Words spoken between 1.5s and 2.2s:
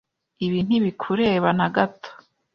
na gato.